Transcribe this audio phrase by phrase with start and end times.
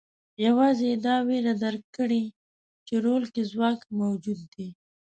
[0.45, 2.23] یوازې یې دا وېره درک کړې
[2.87, 4.67] چې رول کې ځواک موجود دی.